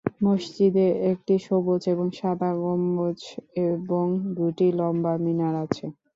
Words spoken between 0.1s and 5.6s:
মসজিদে একটি সবুজ এবং সাদা গম্বুজ এবং দুটি লম্বা মিনার